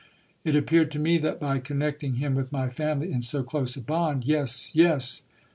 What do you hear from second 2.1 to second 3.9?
him with my family in so close a